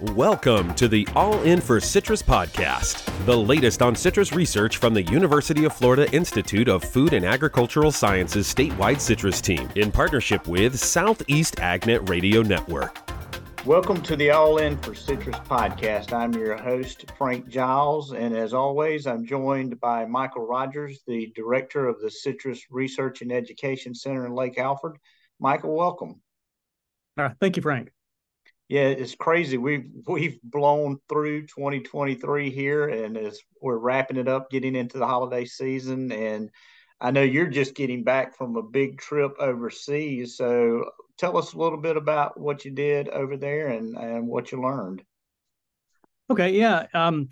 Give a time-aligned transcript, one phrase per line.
[0.00, 5.02] Welcome to the All In for Citrus podcast, the latest on citrus research from the
[5.02, 10.80] University of Florida Institute of Food and Agricultural Sciences statewide citrus team in partnership with
[10.80, 13.10] Southeast AgNet Radio Network.
[13.66, 16.14] Welcome to the All In for Citrus podcast.
[16.14, 21.86] I'm your host, Frank Giles, and as always, I'm joined by Michael Rogers, the director
[21.86, 24.96] of the Citrus Research and Education Center in Lake Alfred.
[25.38, 26.22] Michael, welcome.
[27.18, 27.90] Uh, thank you, Frank
[28.70, 29.58] yeah, it's crazy.
[29.58, 35.08] We've we've blown through 2023 here, and as we're wrapping it up, getting into the
[35.08, 36.50] holiday season, and
[37.00, 40.36] I know you're just getting back from a big trip overseas.
[40.36, 40.84] So
[41.18, 44.62] tell us a little bit about what you did over there and and what you
[44.62, 45.02] learned.
[46.30, 46.86] Okay, yeah.
[46.94, 47.30] Um,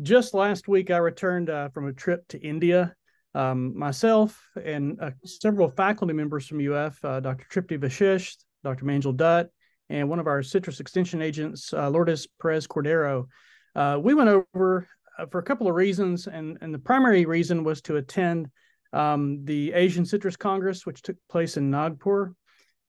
[0.00, 2.94] just last week I returned uh, from a trip to India.
[3.34, 7.44] Um, myself and uh, several faculty members from UF, uh, Dr.
[7.50, 8.86] Tripti Vashisth, Dr.
[8.86, 9.50] Manjul Dutt,
[9.90, 13.26] and one of our citrus extension agents, uh, Lourdes Perez Cordero.
[13.74, 17.64] Uh, we went over uh, for a couple of reasons, and, and the primary reason
[17.64, 18.48] was to attend
[18.92, 22.32] um, the Asian Citrus Congress, which took place in Nagpur.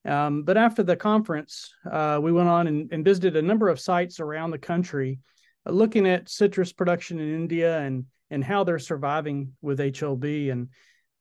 [0.04, 3.78] Um, but after the conference, uh, we went on and, and, visited a number of
[3.78, 5.18] sites around the country,
[5.66, 10.52] uh, looking at citrus production in India and and how they're surviving with HLB.
[10.52, 10.68] And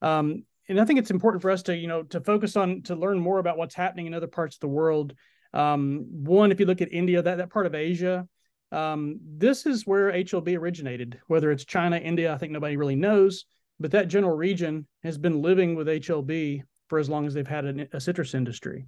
[0.02, 2.96] um, and I think it's important for us to you know to focus on to
[2.96, 5.14] learn more about what's happening in other parts of the world
[5.54, 8.28] um, one, if you look at India, that, that part of Asia,
[8.72, 13.46] um, this is where HLB originated, whether it's China, India, I think nobody really knows,
[13.80, 17.66] but that general region has been living with HLB for as long as they've had
[17.66, 18.86] a, a citrus industry.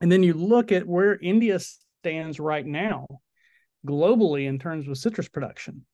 [0.00, 1.58] And then you look at where India
[2.00, 3.06] stands right now
[3.86, 5.84] globally in terms of citrus production.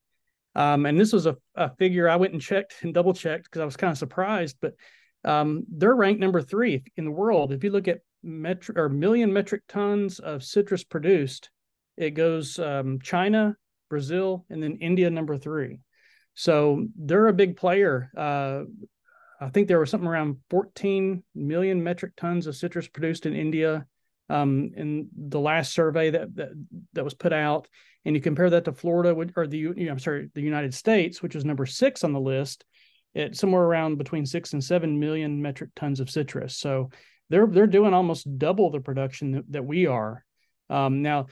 [0.54, 3.60] Um, and this was a, a, figure I went and checked and double checked because
[3.60, 4.74] I was kind of surprised, but
[5.24, 7.52] um, they're ranked number three in the world.
[7.52, 11.50] If you look at metric or million metric tons of citrus produced,
[11.97, 13.56] it goes um, China,
[13.88, 15.80] Brazil, and then India number three.
[16.34, 18.10] So they're a big player.
[18.16, 18.62] Uh,
[19.41, 23.87] I think there was something around 14 million metric tons of citrus produced in India
[24.31, 26.50] um, in the last survey that, that
[26.92, 27.69] that was put out.
[28.04, 31.22] And you compare that to Florida or the you know, I'm sorry, the United States,
[31.22, 32.65] which was number six on the list,
[33.15, 36.56] at somewhere around between six and seven million metric tons of citrus.
[36.56, 36.91] So
[37.31, 40.25] they're they're doing almost double the production that, that we are.
[40.71, 41.27] Um, now,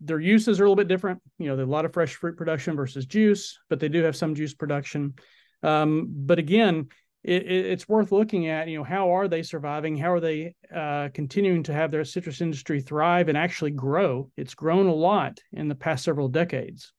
[0.00, 1.20] their uses are a little bit different.
[1.38, 4.34] You know, a lot of fresh fruit production versus juice, but they do have some
[4.34, 5.14] juice production.
[5.62, 6.88] Um, but again,
[7.24, 8.68] it, it, it's worth looking at.
[8.68, 9.96] You know, how are they surviving?
[9.96, 14.30] How are they uh, continuing to have their citrus industry thrive and actually grow?
[14.36, 16.92] It's grown a lot in the past several decades.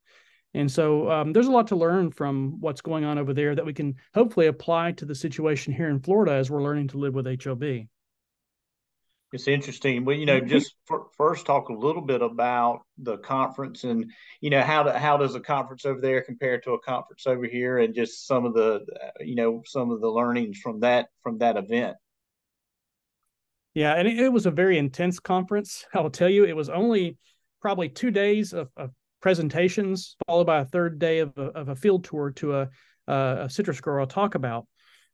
[0.53, 3.65] And so um, there's a lot to learn from what's going on over there that
[3.65, 7.13] we can hopefully apply to the situation here in Florida as we're learning to live
[7.13, 7.87] with HLB.
[9.31, 10.05] It's interesting.
[10.05, 10.49] Well, you know, mm-hmm.
[10.49, 14.89] just for, first talk a little bit about the conference and you know how do,
[14.89, 18.45] how does a conference over there compare to a conference over here, and just some
[18.45, 18.85] of the
[19.19, 21.95] you know some of the learnings from that from that event.
[23.75, 25.85] Yeah, and it, it was a very intense conference.
[25.93, 27.17] I will tell you, it was only
[27.61, 28.91] probably two days of, of
[29.21, 32.69] presentations, followed by a third day of a, of a field tour to a,
[33.07, 34.65] a citrus grower I'll talk about.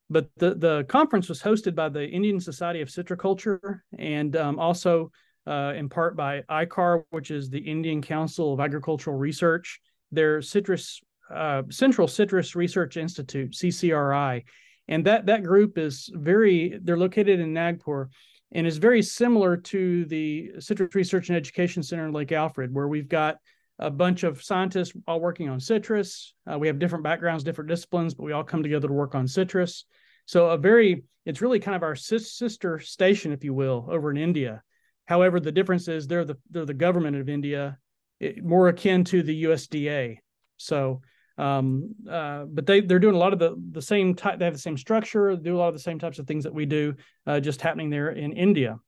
[0.09, 5.11] But the, the conference was hosted by the Indian Society of Citriculture and um, also
[5.47, 9.79] uh, in part by ICAR, which is the Indian Council of Agricultural Research,
[10.11, 11.01] their citrus
[11.33, 14.43] uh, Central Citrus Research Institute, CCRI.
[14.87, 18.09] And that, that group is very, they're located in Nagpur
[18.51, 22.87] and is very similar to the Citrus Research and Education Center in Lake Alfred, where
[22.87, 23.37] we've got
[23.79, 26.33] a bunch of scientists all working on citrus.
[26.49, 29.27] Uh, we have different backgrounds, different disciplines, but we all come together to work on
[29.27, 29.85] citrus.
[30.25, 34.17] So a very, it's really kind of our sister station, if you will, over in
[34.17, 34.63] India.
[35.05, 37.77] However, the difference is they're the they're the government of India,
[38.19, 40.17] it, more akin to the USDA.
[40.57, 41.01] So,
[41.37, 44.39] um, uh, but they they're doing a lot of the the same type.
[44.39, 46.53] They have the same structure, do a lot of the same types of things that
[46.55, 46.95] we do,
[47.27, 48.79] uh, just happening there in India.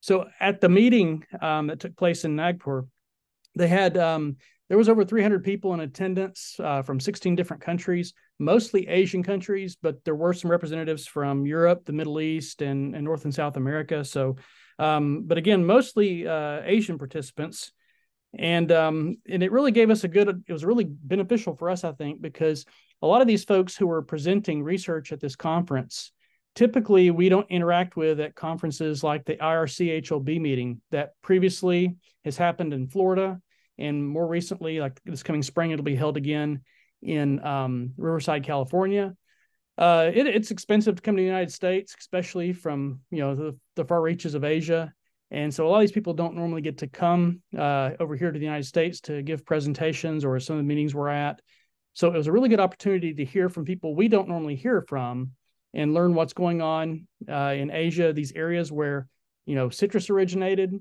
[0.00, 2.86] So at the meeting um, that took place in Nagpur,
[3.58, 4.36] they had um,
[4.68, 9.76] there was over 300 people in attendance uh, from 16 different countries, mostly Asian countries,
[9.80, 13.56] but there were some representatives from Europe, the Middle East, and, and North and South
[13.56, 14.04] America.
[14.04, 14.36] So,
[14.78, 17.72] um, but again, mostly uh, Asian participants,
[18.38, 20.44] and um, and it really gave us a good.
[20.46, 22.66] It was really beneficial for us, I think, because
[23.00, 26.12] a lot of these folks who were presenting research at this conference
[26.54, 31.94] typically we don't interact with at conferences like the IRC HLB meeting that previously
[32.24, 33.40] has happened in Florida
[33.78, 36.62] and more recently, like this coming spring, it'll be held again
[37.02, 39.14] in um, Riverside, California.
[39.76, 43.56] Uh, it, it's expensive to come to the United States, especially from you know the,
[43.76, 44.92] the far reaches of Asia.
[45.30, 48.32] And so a lot of these people don't normally get to come uh, over here
[48.32, 51.40] to the United States to give presentations or some of the meetings we're at.
[51.92, 54.80] So it was a really good opportunity to hear from people we don't normally hear
[54.88, 55.32] from
[55.74, 59.06] and learn what's going on uh, in Asia, these areas where
[59.46, 60.74] you know citrus originated,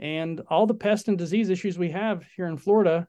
[0.00, 3.06] and all the pest and disease issues we have here in Florida.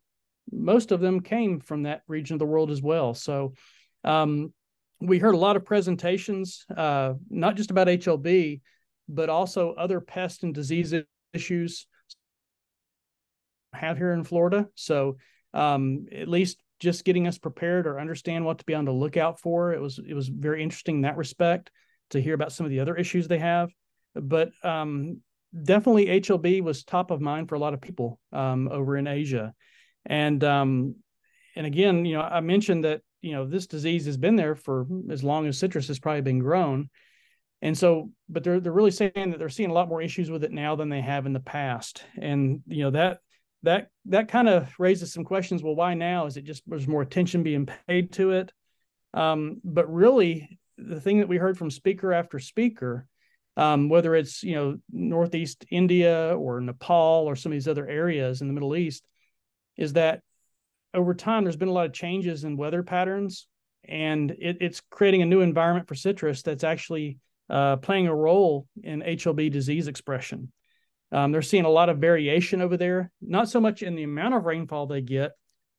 [0.52, 3.14] Most of them came from that region of the world as well.
[3.14, 3.54] So
[4.04, 4.54] um,
[5.02, 8.62] we heard a lot of presentations, uh, not just about HLB,
[9.10, 10.94] but also other pest and disease
[11.34, 11.88] issues
[13.74, 14.68] have here in Florida.
[14.76, 15.18] So
[15.54, 19.40] um, at least just getting us prepared or understand what to be on the lookout
[19.40, 19.74] for.
[19.74, 21.72] It was it was very interesting in that respect
[22.12, 23.72] to hear about some of the other issues they have.
[24.14, 25.22] But um,
[25.64, 29.54] definitely HLB was top of mind for a lot of people um, over in Asia,
[30.06, 30.96] and um,
[31.56, 34.86] and again, you know, I mentioned that you know this disease has been there for
[35.10, 36.90] as long as citrus has probably been grown,
[37.62, 40.44] and so but they're they're really saying that they're seeing a lot more issues with
[40.44, 43.20] it now than they have in the past, and you know that
[43.64, 45.64] that that kind of raises some questions.
[45.64, 46.26] Well, why now?
[46.26, 48.52] Is it just there's more attention being paid to it?
[49.14, 53.08] Um, but really, the thing that we heard from speaker after speaker,
[53.58, 58.42] um, whether it's you know Northeast India or Nepal or some of these other areas
[58.42, 59.04] in the Middle East,
[59.76, 60.22] is that
[60.94, 63.48] over time there's been a lot of changes in weather patterns,
[63.84, 67.18] and it, it's creating a new environment for citrus that's actually
[67.50, 70.52] uh, playing a role in HLB disease expression.
[71.12, 74.36] Um, they're seeing a lot of variation over there, not so much in the amount
[74.36, 75.32] of rainfall they get,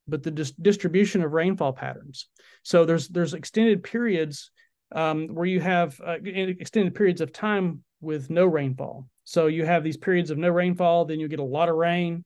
[0.09, 2.29] but the dis- distribution of rainfall patterns.
[2.65, 4.51] So there's there's extended periods
[4.93, 9.09] um, where you have uh, extended periods of time with no rainfall.
[9.25, 12.25] So you have these periods of no rainfall, then you get a lot of rain,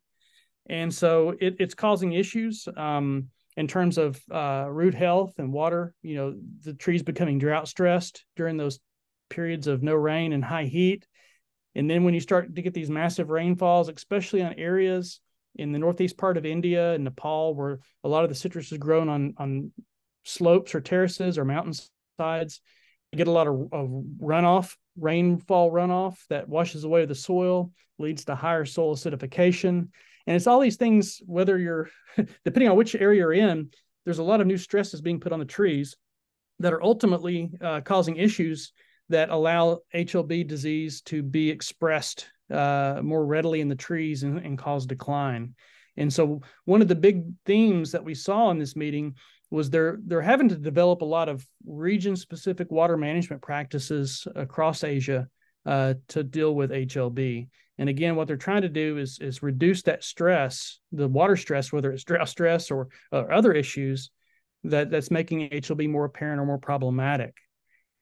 [0.69, 5.95] and so it, it's causing issues um, in terms of uh, root health and water.
[6.03, 8.79] You know, the trees becoming drought stressed during those
[9.29, 11.07] periods of no rain and high heat.
[11.75, 15.21] And then when you start to get these massive rainfalls, especially on areas
[15.57, 18.79] in the northeast part of India and Nepal, where a lot of the citrus is
[18.79, 19.73] grown on on
[20.25, 21.73] slopes or terraces or mountain
[22.19, 22.61] sides,
[23.13, 28.25] you get a lot of, of runoff, rainfall runoff that washes away the soil, leads
[28.25, 29.89] to higher soil acidification.
[30.27, 31.89] And it's all these things, whether you're,
[32.45, 33.71] depending on which area you're in,
[34.05, 35.97] there's a lot of new stresses being put on the trees
[36.59, 38.73] that are ultimately uh, causing issues
[39.09, 44.59] that allow HLB disease to be expressed uh, more readily in the trees and, and,
[44.59, 45.55] cause decline.
[45.97, 49.15] And so, one of the big themes that we saw in this meeting
[49.53, 55.29] was they're they're having to develop a lot of region-specific water management practices across Asia
[55.67, 57.49] uh, to deal with HLB.
[57.79, 61.73] And again, what they're trying to do is is reduce that stress, the water stress,
[61.73, 64.11] whether it's drought stress or, or other issues
[64.65, 67.35] that that's making HLB more apparent or more problematic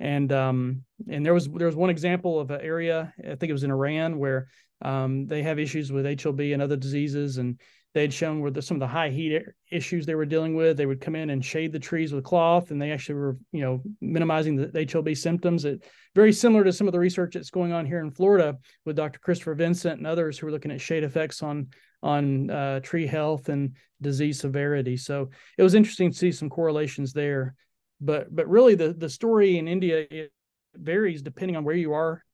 [0.00, 3.52] and um, and there was there was one example of an area I think it
[3.52, 4.49] was in Iran where
[4.82, 7.61] um, they have issues with HLB and other diseases, and
[7.92, 10.76] they had shown where the, some of the high heat issues they were dealing with.
[10.76, 13.62] They would come in and shade the trees with cloth, and they actually were you
[13.62, 15.64] know minimizing the, HLB symptoms.
[15.64, 15.84] It
[16.14, 19.19] very similar to some of the research that's going on here in Florida with Dr.
[19.19, 21.69] Christopher Vincent and others who are looking at shade effects on
[22.02, 24.96] on uh, tree health and disease severity.
[24.96, 27.54] So it was interesting to see some correlations there
[28.00, 30.32] but but really the the story in India it
[30.75, 32.25] varies depending on where you are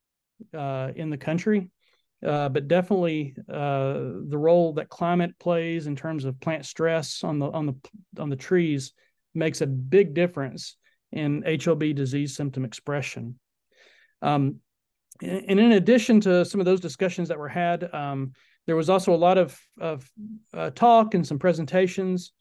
[0.54, 1.68] uh, in the country.
[2.24, 3.94] Uh, but definitely uh,
[4.28, 7.74] the role that climate plays in terms of plant stress on the on the
[8.18, 8.92] on the trees
[9.34, 10.76] makes a big difference
[11.12, 13.38] in HLB disease symptom expression.
[14.22, 14.56] Um,
[15.22, 18.32] and in addition to some of those discussions that were had, um,
[18.66, 20.10] there was also a lot of, of
[20.52, 22.32] uh, talk and some presentations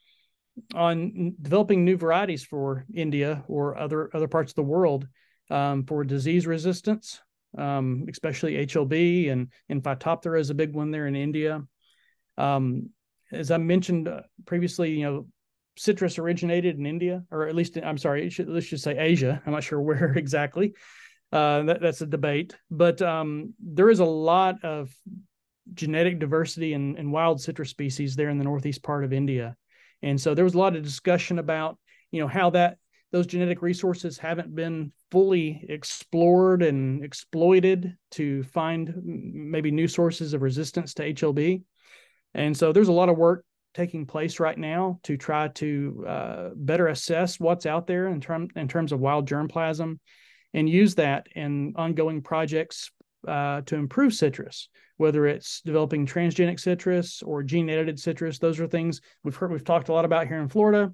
[0.74, 5.08] on developing new varieties for India or other other parts of the world
[5.50, 7.22] um, for disease resistance,
[7.58, 11.64] um, especially HLB and and Phytophthora is a big one there in India.
[12.38, 12.90] Um,
[13.32, 15.28] as I mentioned uh, previously, you know,
[15.78, 19.42] citrus originated in India, or at least I'm sorry, let's just say Asia.
[19.46, 20.74] I'm not sure where exactly.
[21.32, 24.96] Uh, that, that's a debate, but um, there is a lot of
[25.74, 29.58] genetic diversity in, in wild citrus species there in the northeast part of India.
[30.02, 31.78] And so there was a lot of discussion about,
[32.12, 32.78] you know, how that
[33.12, 40.42] those genetic resources haven't been fully explored and exploited to find maybe new sources of
[40.42, 41.64] resistance to HLB.
[42.34, 46.50] And so there's a lot of work taking place right now to try to uh,
[46.56, 50.00] better assess what's out there in, term, in terms of wild germplasm
[50.54, 52.92] and use that in ongoing projects
[53.28, 58.40] uh, to improve citrus whether it's developing transgenic citrus or gene edited citrus.
[58.40, 60.94] Those are things we've heard, we've talked a lot about here in Florida.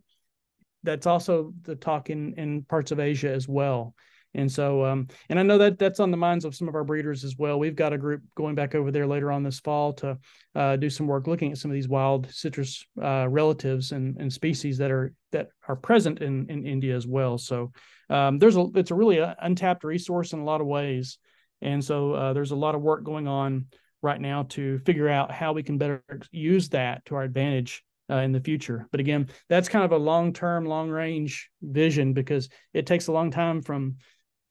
[0.83, 3.95] That's also the talk in, in parts of Asia as well.
[4.33, 6.83] And so, um, and I know that that's on the minds of some of our
[6.85, 7.59] breeders as well.
[7.59, 10.17] We've got a group going back over there later on this fall to
[10.55, 14.31] uh, do some work looking at some of these wild citrus uh, relatives and, and
[14.31, 17.37] species that are that are present in in India as well.
[17.37, 17.71] So
[18.09, 21.17] um, there's a it's a really uh, untapped resource in a lot of ways,
[21.61, 23.65] and so uh, there's a lot of work going on
[24.01, 28.17] right now to figure out how we can better use that to our advantage uh,
[28.17, 28.87] in the future.
[28.91, 33.11] But again, that's kind of a long term, long range vision because it takes a
[33.11, 33.97] long time from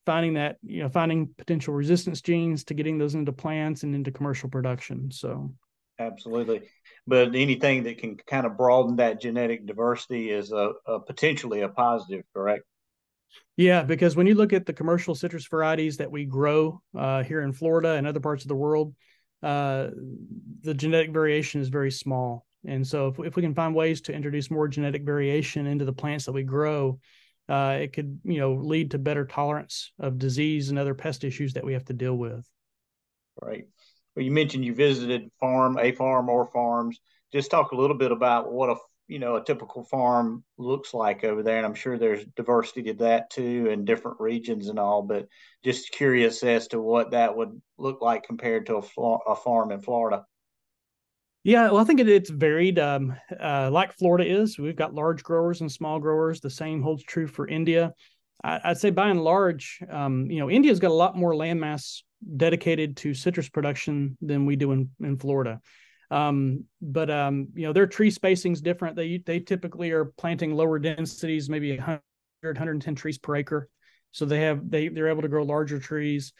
[0.07, 4.11] finding that you know finding potential resistance genes to getting those into plants and into
[4.11, 5.11] commercial production.
[5.11, 5.53] So.
[5.99, 6.63] Absolutely.
[7.07, 11.69] But anything that can kind of broaden that genetic diversity is a, a potentially a
[11.69, 12.65] positive correct?
[13.57, 17.43] Yeah because when you look at the commercial citrus varieties that we grow uh, here
[17.43, 18.95] in florida and other parts of the world
[19.43, 19.89] uh,
[20.63, 24.13] the genetic variation is very small and so if, if we can find ways to
[24.13, 26.99] introduce more genetic variation into the plants that we grow
[27.51, 31.55] uh, it could you know lead to better tolerance of disease and other pest issues
[31.55, 32.49] that we have to deal with.
[33.43, 33.65] Right.
[34.15, 37.01] Well, you mentioned you visited farm, a farm or farms.
[37.33, 38.77] Just talk a little bit about what a
[39.09, 42.95] you know a typical farm looks like over there, and I'm sure there's diversity to
[42.95, 45.03] that too, in different regions and all.
[45.03, 45.27] But
[45.65, 49.81] just curious as to what that would look like compared to a, a farm in
[49.81, 50.25] Florida.
[51.43, 52.79] Yeah, well, I think it, it's varied.
[52.79, 56.41] Um, uh, like Florida is, we've got large growers and small growers.
[56.41, 57.95] The same holds true for India.
[58.43, 62.03] I, would say by and large, um, you know, India's got a lot more landmass
[62.37, 65.61] dedicated to citrus production than we do in in Florida.
[66.11, 68.97] Um, but um, you know, their tree spacing is different.
[68.97, 72.01] They they typically are planting lower densities, maybe 100,
[72.43, 73.69] 110 trees per acre.
[74.13, 76.33] So they have they they're able to grow larger trees.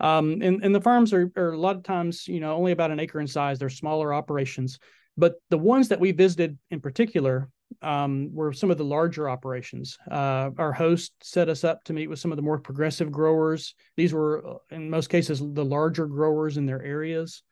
[0.00, 2.90] Um, and, and the farms are, are a lot of times, you know, only about
[2.90, 3.58] an acre in size.
[3.58, 4.78] They're smaller operations.
[5.16, 7.48] But the ones that we visited in particular
[7.82, 9.96] um, were some of the larger operations.
[10.10, 13.74] Uh, our host set us up to meet with some of the more progressive growers.
[13.96, 17.42] These were, uh, in most cases, the larger growers in their areas.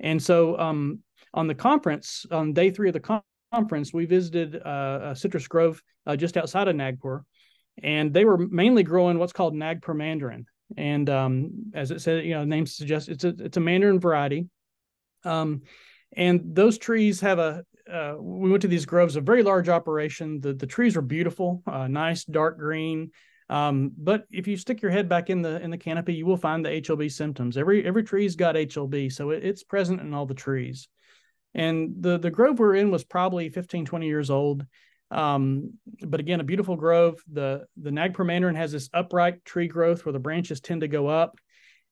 [0.00, 1.00] And so um,
[1.34, 3.20] on the conference, on day three of the
[3.52, 7.22] conference, we visited uh, a citrus grove uh, just outside of Nagpur,
[7.82, 12.34] and they were mainly growing what's called Nagpur mandarin and um, as it said, you
[12.34, 14.48] know, name suggests it's a it's a mandarin variety.
[15.24, 15.62] Um,
[16.16, 17.64] and those trees have a.
[17.90, 20.40] Uh, we went to these groves, a very large operation.
[20.40, 23.10] The the trees are beautiful, uh, nice dark green.
[23.48, 26.36] Um, but if you stick your head back in the in the canopy, you will
[26.36, 27.56] find the HLB symptoms.
[27.56, 30.88] Every every tree's got HLB, so it, it's present in all the trees.
[31.54, 34.64] And the the grove we're in was probably 15, 20 years old.
[35.12, 37.20] Um, but again, a beautiful grove.
[37.30, 41.06] The the Nagpur mandarin has this upright tree growth where the branches tend to go
[41.06, 41.38] up,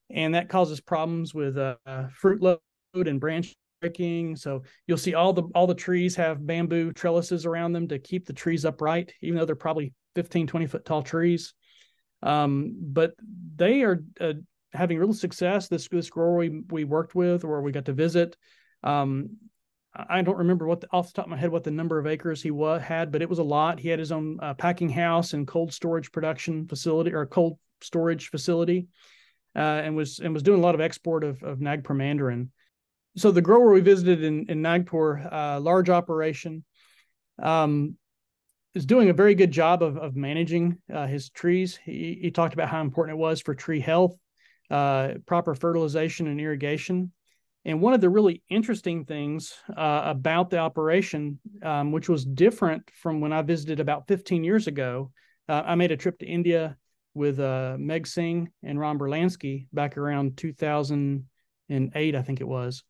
[0.09, 1.77] and that causes problems with uh,
[2.15, 2.59] fruit load
[2.95, 4.37] and branch breaking.
[4.37, 8.27] So you'll see all the all the trees have bamboo trellises around them to keep
[8.27, 11.53] the trees upright, even though they're probably 15, 20 foot tall trees.
[12.23, 13.13] Um, but
[13.57, 14.35] they are uh,
[14.73, 15.69] having real success.
[15.69, 18.35] This this grower we we worked with or we got to visit.
[18.83, 19.37] Um,
[19.95, 22.07] I don't remember what the, off the top of my head what the number of
[22.07, 23.81] acres he had, but it was a lot.
[23.81, 28.29] He had his own uh, packing house and cold storage production facility or cold storage
[28.29, 28.87] facility,
[29.57, 32.53] uh, and was and was doing a lot of export of, of Nagpur mandarin.
[33.17, 36.65] So the grower we visited in in Nagpur, uh, large operation,
[37.43, 37.97] um,
[38.75, 41.81] is doing a very good job of of managing uh, his trees.
[41.85, 44.15] He he talked about how important it was for tree health,
[44.71, 47.11] uh, proper fertilization and irrigation.
[47.65, 52.91] And one of the really interesting things uh, about the operation, um, which was different
[52.95, 55.11] from when I visited about 15 years ago,
[55.49, 56.77] uh, I made a trip to India
[57.13, 62.83] with uh, Megh Singh and Ron Brlansky back around 2008, I think it was.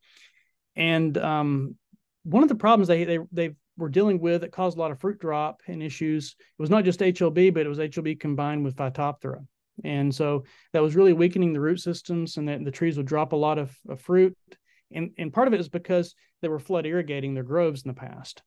[0.77, 1.77] And um,
[2.23, 5.01] one of the problems they, they, they were dealing with that caused a lot of
[5.01, 8.77] fruit drop and issues, it was not just HLB, but it was HLB combined with
[8.77, 9.45] Phytophthora.
[9.83, 13.33] And so that was really weakening the root systems and that the trees would drop
[13.33, 14.37] a lot of, of fruit
[14.93, 17.95] and and part of it is because they were flood irrigating their groves in the
[17.95, 18.43] past.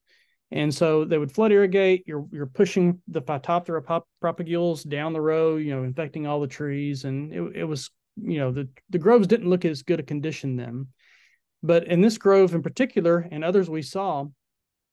[0.52, 2.04] And so they would flood irrigate.
[2.06, 6.48] You're you're pushing the Phytophthora pop, propagules down the row, you know, infecting all the
[6.48, 10.04] trees, and it, it was you know the the groves didn't look as good a
[10.04, 10.88] condition then.
[11.64, 14.26] But in this grove in particular, and others we saw,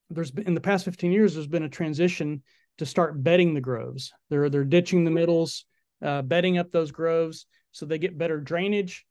[0.08, 2.42] there's been in the past 15 years, there's been a transition
[2.78, 4.12] to start bedding the groves.
[4.30, 5.66] They're they're ditching the middles,
[6.02, 9.04] uh, bedding up those groves so they get better drainage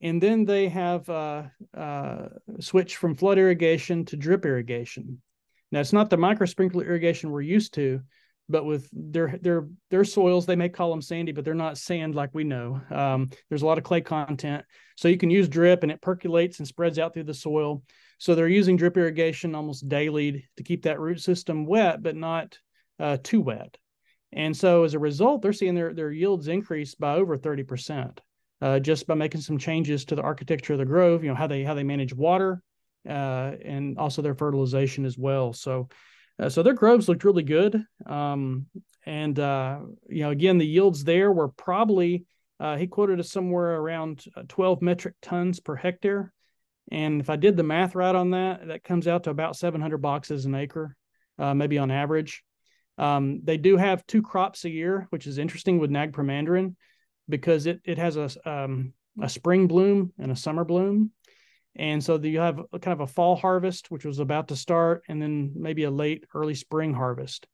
[0.00, 1.44] and then they have uh,
[1.76, 2.28] uh,
[2.60, 5.20] switched from flood irrigation to drip irrigation.
[5.72, 8.00] Now it's not the micro sprinkler irrigation we're used to,
[8.48, 12.14] but with their their their soils, they may call them sandy, but they're not sand
[12.14, 12.80] like we know.
[12.90, 14.64] Um, there's a lot of clay content,
[14.96, 17.82] so you can use drip, and it percolates and spreads out through the soil.
[18.18, 22.58] So they're using drip irrigation almost daily to keep that root system wet, but not
[22.98, 23.76] uh, too wet.
[24.32, 28.18] And so as a result, they're seeing their, their yields increase by over 30%.
[28.62, 31.46] Uh, just by making some changes to the architecture of the grove, you know how
[31.46, 32.62] they how they manage water,
[33.06, 35.52] uh, and also their fertilization as well.
[35.52, 35.88] So,
[36.38, 37.84] uh, so their groves looked really good.
[38.06, 38.66] Um,
[39.04, 42.24] and uh, you know, again, the yields there were probably
[42.58, 46.32] uh, he quoted us somewhere around uh, 12 metric tons per hectare.
[46.90, 49.98] And if I did the math right on that, that comes out to about 700
[49.98, 50.96] boxes an acre,
[51.36, 52.44] maybe on average.
[52.96, 56.76] Um, they do have two crops a year, which is interesting with Nagpur mandarin
[57.28, 61.10] because it it has a um, a spring bloom and a summer bloom,
[61.74, 65.20] and so you have kind of a fall harvest, which was about to start, and
[65.20, 67.46] then maybe a late early spring harvest.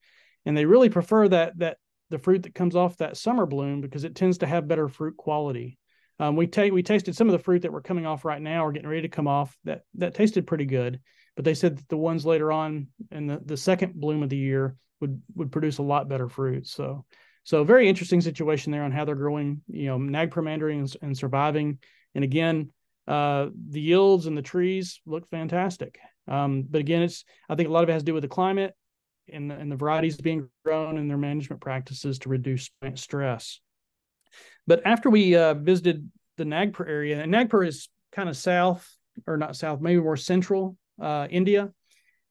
[0.45, 1.79] And they really prefer that that
[2.11, 5.17] the fruit that comes off that summer bloom because it tends to have better fruit
[5.17, 5.79] quality.
[6.21, 8.65] Um, we take we tasted some of the fruit that were coming off right now
[8.65, 11.01] or getting ready to come off that that tasted pretty good,
[11.35, 14.37] but they said that the ones later on in the, the second bloom of the
[14.37, 16.67] year would would produce a lot better fruit.
[16.67, 17.05] So
[17.45, 21.19] so very interesting situation there on how they're growing, you know, Nagpur mandarin and, and
[21.19, 21.79] surviving.
[22.15, 22.71] And again,
[23.09, 25.99] uh, the yields and the trees look fantastic.
[26.29, 28.29] Um, but again, it's I think a lot of it has to do with the
[28.29, 28.75] climate
[29.33, 33.61] and and the varieties being grown and their management practices to reduce stress.
[34.67, 38.89] But after we uh, visited the Nagpur area, and Nagpur is kind of south
[39.27, 41.73] or not south, maybe more central uh, India.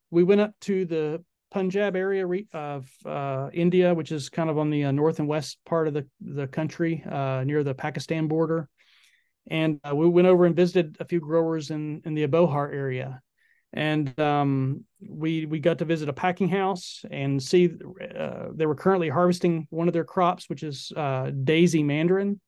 [0.10, 4.70] We went up to the Punjab area of uh, India, which is kind of on
[4.70, 8.70] the uh, north and west part of the, the country uh, near the Pakistan border.
[9.50, 13.22] And uh, we went over and visited a few growers in, in the Abohar area.
[13.74, 17.70] And um, we we got to visit a packing house and see
[18.17, 20.91] uh, they were currently harvesting one of their crops, which is
[21.43, 22.41] daisy mandarin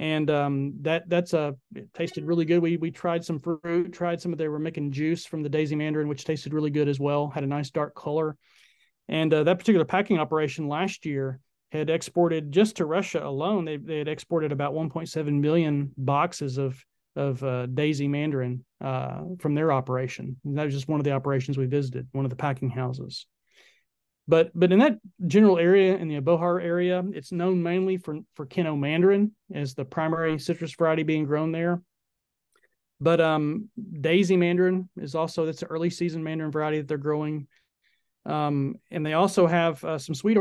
[0.00, 2.60] and um, that that's a it tasted really good.
[2.60, 5.76] We we tried some fruit, tried some of they were making juice from the daisy
[5.76, 7.28] mandarin, which tasted really good as well.
[7.28, 8.36] Had a nice dark color,
[9.08, 13.64] and uh, that particular packing operation last year had exported just to Russia alone.
[13.64, 16.82] They they had exported about 1.7 million boxes of
[17.16, 20.36] of uh, daisy mandarin uh, from their operation.
[20.44, 23.26] And that was just one of the operations we visited, one of the packing houses.
[24.28, 28.46] But but in that general area in the Abohar area, it's known mainly for for
[28.46, 31.82] Kinnow mandarin as the primary citrus variety being grown there.
[33.00, 33.68] But um,
[34.00, 37.48] Daisy mandarin is also that's an early season mandarin variety that they're growing,
[38.24, 40.38] um, and they also have uh, some sweet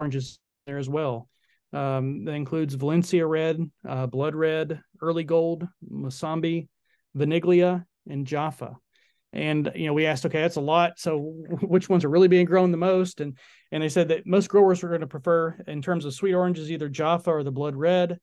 [0.00, 1.28] oranges there as well.
[1.74, 6.68] Um, that includes Valencia red, uh, blood red, early gold, Mosambi,
[7.14, 8.78] Vaniglia, and Jaffa
[9.32, 10.98] and you know we asked okay that's a lot.
[10.98, 11.18] So
[11.60, 13.20] which ones are really being grown the most?
[13.20, 13.36] And
[13.70, 16.70] and they said that most growers are going to prefer in terms of sweet oranges
[16.70, 18.18] either jaffa or the blood red.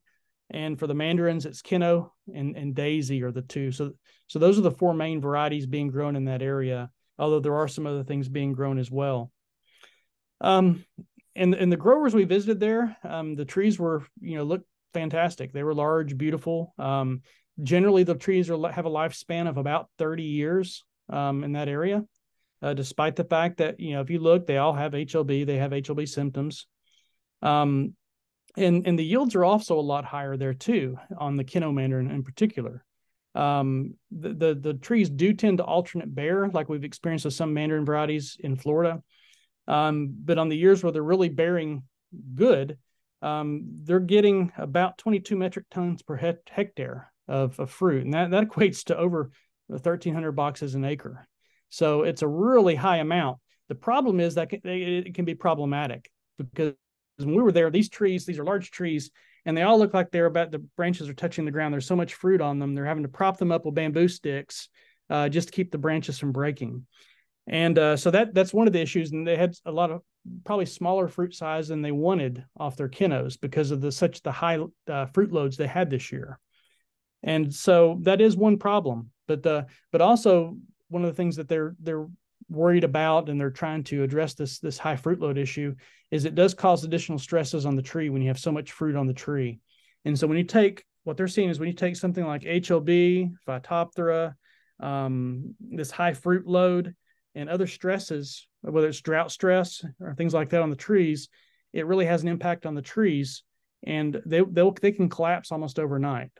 [0.50, 3.72] And for the mandarins it's kinnow and and daisy are the two.
[3.72, 3.92] So
[4.26, 7.68] so those are the four main varieties being grown in that area although there are
[7.68, 9.30] some other things being grown as well.
[10.40, 10.84] Um
[11.34, 15.52] and and the growers we visited there um the trees were you know look fantastic.
[15.52, 16.74] They were large beautiful.
[16.78, 17.22] Um
[17.62, 22.04] generally the trees are have a lifespan of about 30 years um, in that area,
[22.62, 25.58] uh, despite the fact that you know if you look, they all have HLB, they
[25.58, 26.66] have HLB symptoms,
[27.42, 27.94] um,
[28.56, 32.10] and and the yields are also a lot higher there too on the Kinnow mandarin
[32.10, 32.84] in particular.
[33.34, 37.52] Um, the, the the trees do tend to alternate bear, like we've experienced with some
[37.52, 39.02] mandarin varieties in Florida.
[39.68, 41.82] Um, but on the years where they're really bearing
[42.34, 42.78] good,
[43.20, 48.48] um, they're getting about 22 metric tons per hectare of, of fruit, and that that
[48.48, 49.30] equates to over
[49.68, 51.26] 1,300 boxes an acre.
[51.68, 53.38] So it's a really high amount.
[53.68, 56.74] The problem is that it can be problematic because
[57.18, 59.10] when we were there, these trees, these are large trees,
[59.44, 61.72] and they all look like they're about the branches are touching the ground.
[61.72, 62.74] There's so much fruit on them.
[62.74, 64.68] They're having to prop them up with bamboo sticks
[65.08, 66.86] uh, just to keep the branches from breaking.
[67.46, 69.12] And uh, so that that's one of the issues.
[69.12, 70.02] And they had a lot of
[70.44, 74.32] probably smaller fruit size than they wanted off their kinnows because of the such the
[74.32, 76.40] high uh, fruit loads they had this year.
[77.22, 79.10] And so that is one problem.
[79.26, 80.56] But the but also
[80.88, 82.06] one of the things that they're they're
[82.48, 85.74] worried about and they're trying to address this this high fruit load issue
[86.10, 88.96] is it does cause additional stresses on the tree when you have so much fruit
[88.96, 89.58] on the tree.
[90.04, 93.32] And so when you take what they're seeing is when you take something like HLB,
[93.46, 94.34] Phytophthora,
[94.80, 96.94] um, this high fruit load,
[97.34, 101.28] and other stresses, whether it's drought stress or things like that on the trees,
[101.72, 103.42] it really has an impact on the trees,
[103.84, 106.30] and they they they can collapse almost overnight.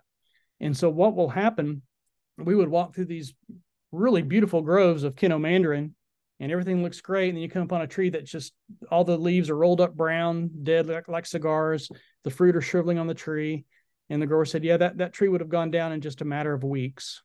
[0.59, 1.83] And so what will happen
[2.37, 3.35] we would walk through these
[3.93, 5.95] really beautiful groves of Kinnow mandarin
[6.39, 7.29] and everything looks great.
[7.29, 8.53] And then you come upon a tree that just
[8.91, 11.91] all the leaves are rolled up brown, dead like, like cigars.
[12.25, 13.65] The fruit are shriveling on the tree.
[14.11, 16.27] And the grower said, Yeah, that, that tree would have gone down in just a
[16.27, 17.23] matter of weeks.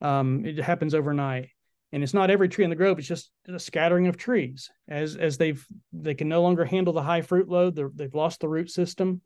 [0.00, 1.50] Um, it happens overnight.
[1.92, 4.70] and it's not every tree in the grove; it's just a scattering of trees.
[4.88, 8.48] As as they've they can no longer handle the high fruit load, they've lost the
[8.48, 9.20] root system,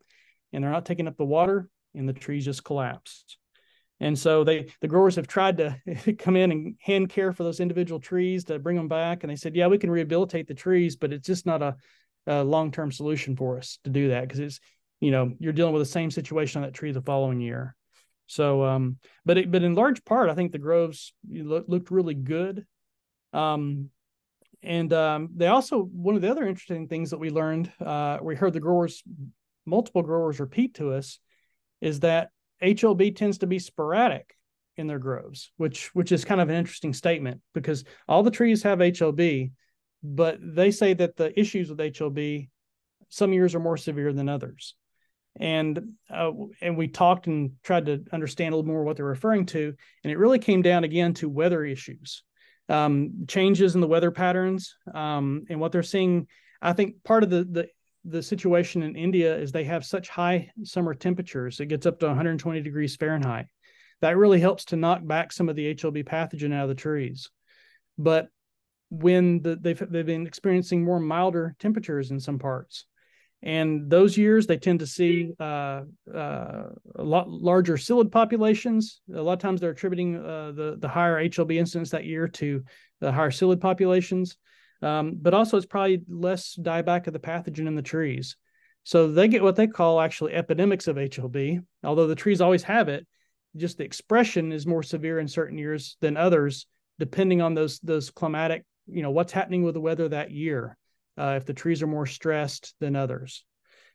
[0.51, 3.37] and they're not taking up the water, and the trees just collapsed.
[3.99, 7.59] And so they the growers have tried to come in and hand care for those
[7.59, 9.23] individual trees to bring them back.
[9.23, 11.75] And they said, yeah, we can rehabilitate the trees, but it's just not a,
[12.27, 14.59] a long term solution for us to do that because it's
[14.99, 17.75] you know you're dealing with the same situation on that tree the following year.
[18.27, 22.15] So, um, but it, but in large part, I think the groves look, looked really
[22.15, 22.65] good.
[23.33, 23.91] Um,
[24.63, 28.35] and um, they also one of the other interesting things that we learned, uh, we
[28.35, 29.03] heard the growers,
[29.65, 31.19] multiple growers repeat to us,
[31.81, 32.31] is that
[32.63, 34.35] HLB tends to be sporadic
[34.77, 38.63] in their groves, which which is kind of an interesting statement because all the trees
[38.63, 39.51] have HLB,
[40.03, 42.49] but they say that the issues with HLB
[43.09, 44.75] some years are more severe than others.
[45.37, 49.45] And uh, and we talked and tried to understand a little more what they're referring
[49.47, 52.23] to, and it really came down again to weather issues,
[52.69, 56.27] um, changes in the weather patterns, um, and what they're seeing.
[56.61, 57.67] I think part of the the
[58.07, 61.59] the situation in India is they have such high summer temperatures.
[61.59, 63.47] It gets up to 120 degrees Fahrenheit.
[64.01, 67.29] That really helps to knock back some of the HLB pathogen out of the trees.
[67.97, 68.27] But
[68.89, 72.85] when the, they've they've been experiencing more milder temperatures in some parts,
[73.41, 75.81] and those years they tend to see uh,
[76.13, 76.63] uh,
[76.95, 79.01] a lot larger psyllid populations.
[79.13, 82.63] A lot of times they're attributing uh, the the higher HLB incidence that year to
[82.99, 84.37] the higher psyllid populations.
[84.85, 88.37] Um, but also it's probably less dieback of the pathogen in the trees.
[88.83, 92.87] So they get what they call actually epidemics of HLB, although the trees always have
[92.87, 93.07] it.
[93.57, 96.67] Just the expression is more severe in certain years than others,
[96.99, 100.77] depending on those those climatic, you know, what's happening with the weather that year.
[101.17, 103.43] Uh, if the trees are more stressed than others.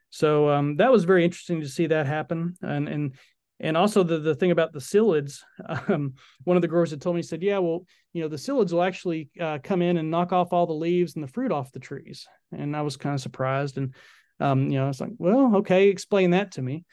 [0.09, 2.57] So um, that was very interesting to see that happen.
[2.63, 3.15] And and
[3.61, 5.43] and also the, the thing about the psyllids,
[5.89, 8.37] um, one of the growers had told me, he said, yeah, well, you know, the
[8.37, 11.53] psyllids will actually uh, come in and knock off all the leaves and the fruit
[11.53, 12.27] off the trees.
[12.53, 13.77] And I was kind of surprised.
[13.77, 13.95] And,
[14.41, 16.85] um, you know, I was like, well, okay, explain that to me.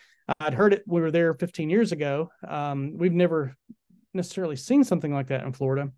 [0.42, 0.84] I'd heard it.
[0.86, 2.30] We were there 15 years ago.
[2.46, 3.56] Um, we've never
[4.14, 5.90] necessarily seen something like that in Florida.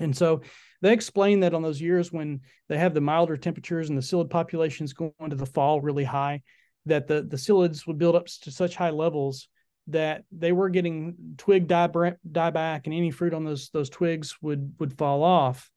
[0.00, 0.40] And so
[0.80, 4.30] they explain that on those years when they have the milder temperatures and the psyllid
[4.30, 6.42] populations go into the fall really high,
[6.86, 9.48] that the, the psyllids would build up to such high levels
[9.88, 11.88] that they were getting twig die,
[12.30, 15.70] die back and any fruit on those those twigs would would fall off.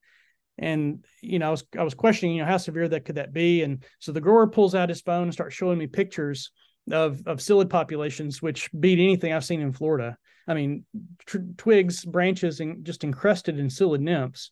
[0.57, 3.33] And you know I was I was questioning you know how severe that could that
[3.33, 3.63] be?
[3.63, 6.51] And so the grower pulls out his phone and starts showing me pictures
[6.91, 10.17] of of psyllid populations which beat anything I've seen in Florida.
[10.47, 10.85] I mean
[11.25, 14.51] tr- twigs branches and just encrusted in psyllid nymphs.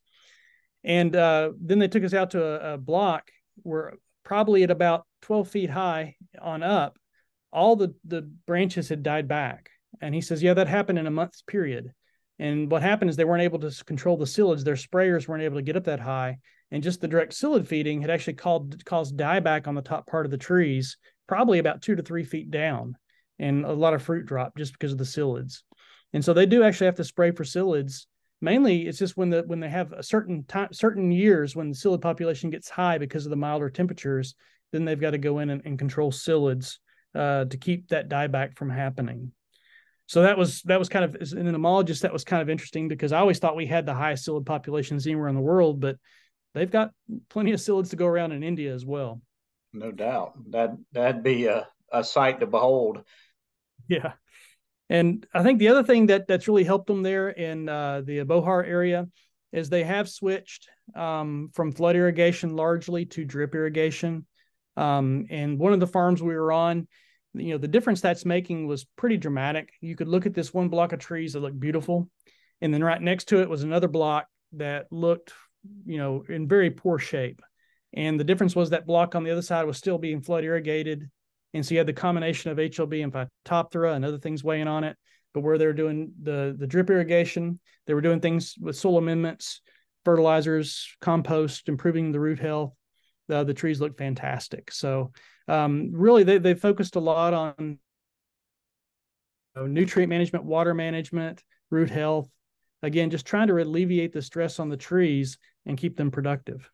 [0.83, 5.05] And uh, then they took us out to a, a block where probably at about
[5.21, 6.97] 12 feet high on up
[7.53, 9.69] all the the branches had died back.
[10.01, 11.93] And he says, yeah, that happened in a month's period.
[12.39, 15.57] And what happened is they weren't able to control the psyllids Their sprayers weren't able
[15.57, 16.39] to get up that high.
[16.71, 20.25] And just the direct psyllid feeding had actually called, caused dieback on the top part
[20.25, 22.97] of the trees, probably about two to three feet down,
[23.37, 25.61] and a lot of fruit drop just because of the psyllids.
[26.13, 28.07] And so they do actually have to spray for psyllids.
[28.41, 31.75] Mainly, it's just when the when they have a certain time, certain years when the
[31.75, 34.33] psyllid population gets high because of the milder temperatures,
[34.71, 36.79] then they've got to go in and, and control psyllids
[37.15, 39.32] uh, to keep that dieback from happening.
[40.06, 42.88] So that was that was kind of as an entomologist that was kind of interesting
[42.88, 45.97] because I always thought we had the highest psyllid populations anywhere in the world, but
[46.54, 46.91] they've got
[47.30, 49.21] plenty of psyllids to go around in India as well.
[49.71, 53.04] No doubt that that'd be a, a sight to behold.
[53.88, 54.13] Yeah,
[54.89, 58.19] and I think the other thing that that's really helped them there in uh, the
[58.19, 59.08] Abohar area
[59.52, 64.26] is they have switched um, from flood irrigation largely to drip irrigation.
[64.75, 66.88] Um, and one of the farms we were on,
[67.33, 69.71] you know, the difference that's making was pretty dramatic.
[69.81, 72.09] You could look at this one block of trees that looked beautiful,
[72.62, 75.33] and then right next to it was another block that looked,
[75.86, 77.41] you know, in very poor shape.
[77.93, 81.09] And the difference was that block on the other side was still being flood irrigated.
[81.53, 84.83] And so you had the combination of HLB and Phytophthora and other things weighing on
[84.83, 84.97] it.
[85.33, 88.97] But where they were doing the, the drip irrigation, they were doing things with soil
[88.97, 89.62] amendments,
[90.05, 92.73] fertilizers, compost, improving the root health
[93.27, 94.71] the, the trees look fantastic.
[94.71, 95.12] So
[95.47, 97.77] um, really, they they focused a lot on you
[99.55, 102.29] know, nutrient management, water management, root health.
[102.81, 106.69] Again, just trying to alleviate the stress on the trees and keep them productive.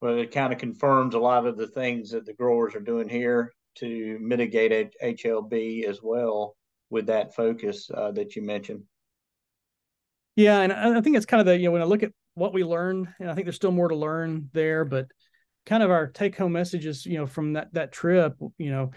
[0.00, 3.08] Well, it kind of confirms a lot of the things that the growers are doing
[3.08, 6.56] here to mitigate HLB as well
[6.90, 8.82] with that focus uh, that you mentioned.
[10.36, 12.52] Yeah, and I think it's kind of the you know when I look at what
[12.52, 15.06] we learned, and I think there's still more to learn there, but
[15.66, 18.90] kind of our take home messages, you know, from that that trip, you know,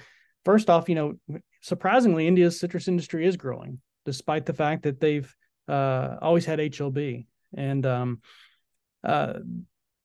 [0.46, 1.14] first off, you know,
[1.62, 5.34] surprisingly, India's citrus industry is growing, despite the fact that they've
[5.68, 7.26] uh, always had HLB.
[7.56, 8.22] And um,
[9.04, 9.34] uh,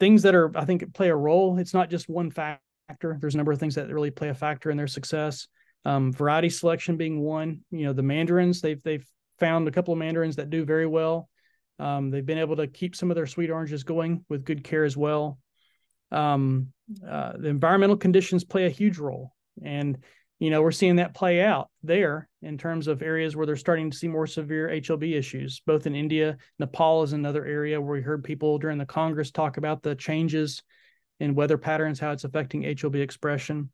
[0.01, 1.59] things that are, I think, play a role.
[1.59, 3.19] It's not just one factor.
[3.21, 5.49] There's a number of things that really play a factor in their success.
[5.85, 7.61] Um, variety selection being one.
[7.71, 9.07] You know, the mandarins they've they've
[9.39, 11.29] found a couple of mandarins that do very well.
[11.79, 14.85] Um, they've been able to keep some of their sweet oranges going with good care
[14.85, 15.39] as well.
[16.13, 16.69] Um,
[17.09, 19.33] uh, the environmental conditions play a huge role,
[19.65, 19.99] and
[20.39, 23.91] you know we're seeing that play out there in terms of areas where they're starting
[23.91, 25.63] to see more severe HLB issues.
[25.67, 29.57] Both in India, Nepal is another area where we heard people during the Congress talk
[29.57, 30.63] about the changes
[31.19, 33.71] in weather patterns, how it's affecting HLB expression,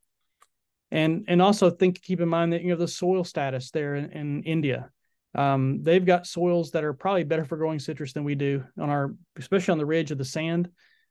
[0.91, 4.13] and and also think keep in mind that you know the soil status there in,
[4.13, 4.91] in India.
[5.35, 8.89] Um, they've got soils that are probably better for growing citrus than we do on
[8.89, 10.71] our, especially on the ridge of the sand.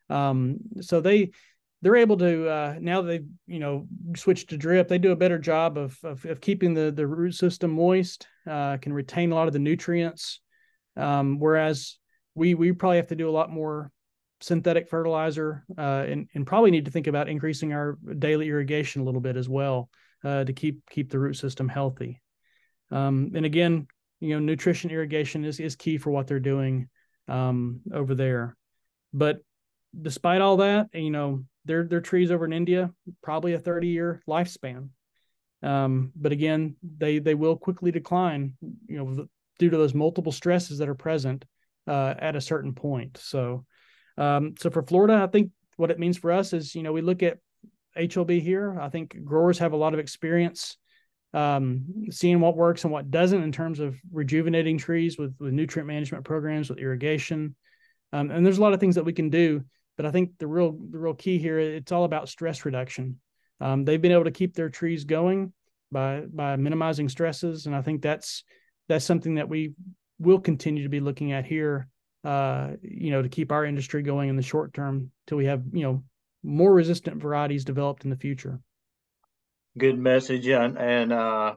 [0.10, 1.32] Um, so they
[1.82, 4.88] they're able to uh, now they've you know switched to drip.
[4.88, 8.78] They do a better job of of, of keeping the the root system moist, uh,
[8.78, 10.42] can retain a lot of the nutrients.
[10.96, 11.98] Um, whereas
[12.36, 13.92] we we probably have to do a lot more
[14.40, 19.06] synthetic fertilizer uh, and and probably need to think about increasing our daily irrigation a
[19.06, 19.90] little bit as well
[20.24, 22.22] uh, to keep keep the root system healthy.
[22.90, 23.88] Um, and again,
[24.20, 26.90] you know, nutrition irrigation is is key for what they're doing
[27.28, 28.56] um, over there.
[29.14, 29.42] But
[30.02, 34.22] despite all that, you know, their their trees over in India probably a 30 year
[34.28, 34.90] lifespan.
[35.64, 38.56] Um, but again, they they will quickly decline,
[38.88, 39.28] you know,
[39.60, 41.46] due to those multiple stresses that are present
[41.88, 43.18] uh, at a certain point.
[43.18, 43.66] So,
[44.18, 47.02] um, so for Florida, I think what it means for us is, you know, we
[47.02, 47.40] look at
[47.98, 48.80] HLB here.
[48.80, 50.78] I think growers have a lot of experience
[51.34, 55.88] um, seeing what works and what doesn't in terms of rejuvenating trees with with nutrient
[55.88, 57.56] management programs, with irrigation,
[58.14, 59.64] um, and there's a lot of things that we can do
[59.98, 63.20] but I think the real the real key here it's all about stress reduction.
[63.60, 65.52] Um, they've been able to keep their trees going
[65.92, 68.44] by by minimizing stresses, and I think that's
[68.88, 69.74] that's something that we
[70.20, 71.88] will continue to be looking at here.
[72.24, 75.64] Uh, you know, to keep our industry going in the short term till we have
[75.74, 76.04] you know
[76.44, 78.60] more resistant varieties developed in the future.
[79.78, 81.56] Good message, and, and uh,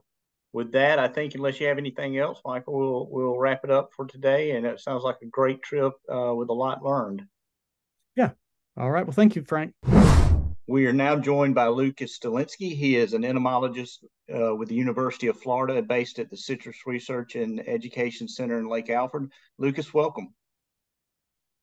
[0.52, 3.90] with that, I think unless you have anything else, Michael, we'll we'll wrap it up
[3.94, 4.52] for today.
[4.52, 7.22] And it sounds like a great trip uh, with a lot learned.
[8.16, 8.30] Yeah.
[8.76, 9.04] All right.
[9.06, 9.74] Well, thank you, Frank.
[10.66, 12.76] We are now joined by Lucas Stelinski.
[12.76, 17.34] He is an entomologist uh, with the University of Florida, based at the Citrus Research
[17.34, 19.30] and Education Center in Lake Alfred.
[19.58, 20.32] Lucas, welcome.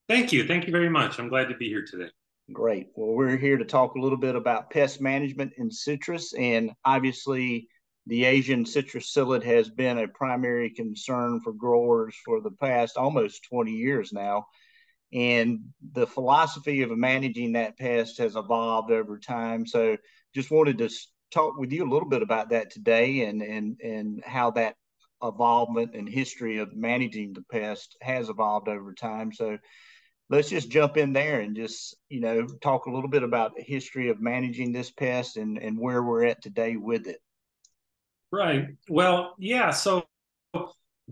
[0.08, 0.46] Thank you.
[0.46, 1.18] Thank you very much.
[1.18, 2.10] I'm glad to be here today.
[2.52, 2.88] Great.
[2.94, 6.34] Well, we're here to talk a little bit about pest management in citrus.
[6.34, 7.68] And obviously,
[8.06, 13.44] the Asian citrus psyllid has been a primary concern for growers for the past almost
[13.50, 14.46] 20 years now
[15.12, 15.60] and
[15.92, 19.66] the philosophy of managing that pest has evolved over time.
[19.66, 19.96] So,
[20.34, 20.90] just wanted to
[21.32, 24.76] talk with you a little bit about that today, and and and how that
[25.22, 29.32] evolvement and history of managing the pest has evolved over time.
[29.32, 29.58] So,
[30.30, 33.62] let's just jump in there and just you know talk a little bit about the
[33.62, 37.20] history of managing this pest and and where we're at today with it.
[38.30, 38.66] Right.
[38.90, 39.70] Well, yeah.
[39.70, 40.04] So,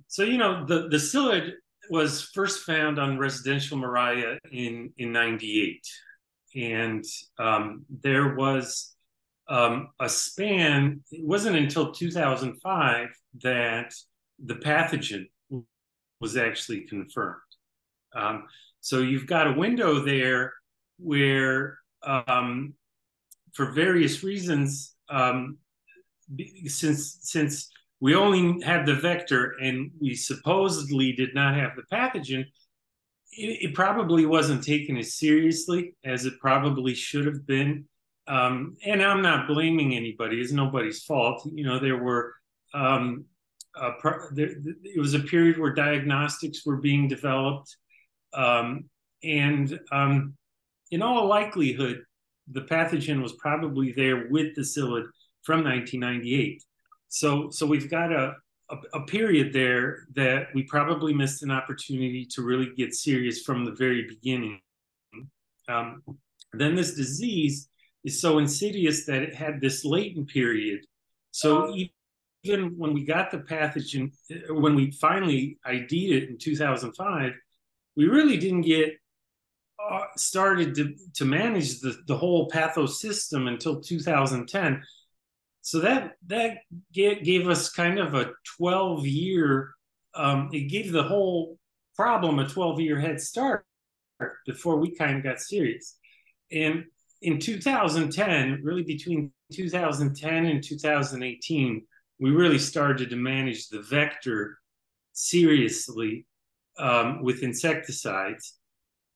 [0.06, 1.52] so you know the the psyllid
[1.90, 5.86] was first found on residential Murraya in, in 98.
[6.54, 7.04] And
[7.38, 8.94] um, there was
[9.48, 13.08] um, a span, it wasn't until 2005
[13.42, 13.94] that
[14.44, 15.26] the pathogen
[16.20, 17.36] was actually confirmed.
[18.14, 18.44] Um,
[18.80, 20.52] so you've got a window there
[20.98, 22.74] where, um,
[23.52, 25.58] for various reasons, um,
[26.66, 32.44] since since we only had the vector and we supposedly did not have the pathogen,
[33.32, 37.86] it, it probably wasn't taken as seriously as it probably should have been.
[38.28, 41.48] Um, and I'm not blaming anybody; it's nobody's fault.
[41.52, 42.34] You know, there were
[42.74, 43.24] um,
[44.00, 44.50] pro- there,
[44.82, 47.76] it was a period where diagnostics were being developed,
[48.34, 48.90] um,
[49.22, 50.34] and um,
[50.90, 52.02] in all likelihood,
[52.50, 55.06] the pathogen was probably there with the psyllid
[55.42, 56.62] from 1998.
[57.16, 58.34] So so we've got a,
[58.92, 63.72] a, period there that we probably missed an opportunity to really get serious from the
[63.72, 64.60] very beginning.
[65.66, 66.02] Um,
[66.52, 67.70] then this disease
[68.04, 70.84] is so insidious that it had this latent period.
[71.30, 71.74] So
[72.42, 74.12] even when we got the pathogen,
[74.50, 77.32] when we finally ID'd it in 2005,
[77.96, 78.92] we really didn't get
[79.82, 84.82] uh, started to, to manage the, the whole pathosystem until 2010
[85.66, 86.58] so that that
[86.92, 89.72] gave us kind of a 12 year
[90.14, 91.58] um, it gave the whole
[91.94, 93.64] problem a 12 year head start
[94.46, 95.98] before we kind of got serious
[96.52, 96.84] and
[97.22, 101.86] in 2010 really between 2010 and 2018
[102.18, 104.58] we really started to manage the vector
[105.12, 106.26] seriously
[106.78, 108.54] um, with insecticides.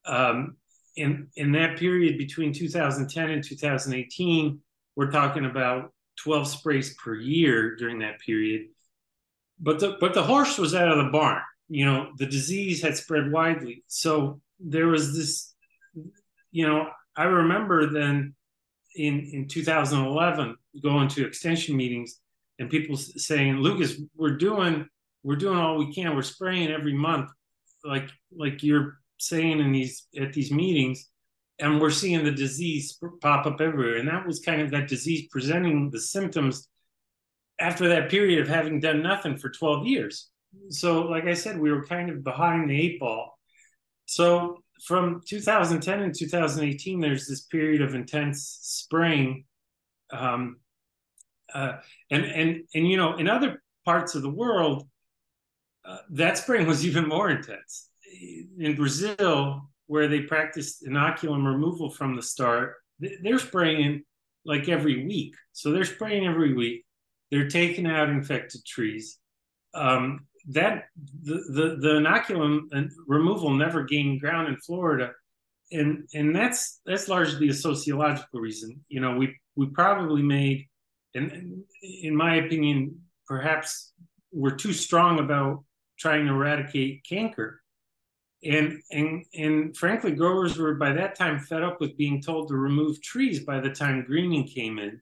[0.04, 0.56] Um,
[0.96, 4.60] in in that period between 2010 and 2018,
[4.96, 8.68] we're talking about 12 sprays per year during that period.
[9.58, 11.42] But the but the horse was out of the barn.
[11.68, 13.84] You know, the disease had spread widely.
[13.86, 15.54] So there was this,
[16.50, 18.34] you know, I remember then
[18.96, 22.20] in in 2011 going to extension meetings
[22.58, 24.88] and people saying, Lucas, we're doing
[25.22, 26.14] we're doing all we can.
[26.14, 27.30] We're spraying every month,
[27.84, 31.09] like like you're saying in these at these meetings,
[31.60, 33.98] and we're seeing the disease pop up everywhere.
[33.98, 36.68] And that was kind of that disease presenting the symptoms
[37.60, 40.30] after that period of having done nothing for 12 years.
[40.70, 43.38] So, like I said, we were kind of behind the eight ball.
[44.06, 49.44] So, from 2010 and 2018, there's this period of intense spraying.
[50.10, 50.56] Um,
[51.54, 51.76] uh,
[52.10, 54.88] and and and you know, in other parts of the world,
[55.84, 57.88] uh, that spring was even more intense.
[58.58, 64.04] In Brazil, where they practiced inoculum removal from the start, they're spraying
[64.44, 65.34] like every week.
[65.52, 66.84] So they're spraying every week.
[67.32, 69.18] They're taking out infected trees.
[69.74, 70.84] Um, that
[71.24, 75.10] the, the the inoculum removal never gained ground in Florida,
[75.72, 78.84] and and that's that's largely a sociological reason.
[78.88, 80.68] You know, we we probably made,
[81.16, 83.92] and in my opinion, perhaps
[84.30, 85.64] we're too strong about
[85.98, 87.60] trying to eradicate canker.
[88.42, 92.56] And and and frankly, growers were by that time fed up with being told to
[92.56, 95.00] remove trees by the time greening came in.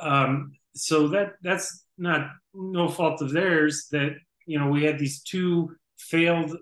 [0.00, 4.16] Um, so that that's not no fault of theirs that
[4.46, 6.56] you know we had these two failed